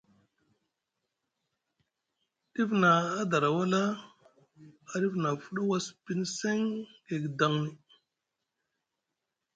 [2.53, 3.81] Ɗif na a dara wala
[4.93, 6.59] a ɗif na a fuda was piŋ seŋ
[7.05, 7.71] gay guidaŋni.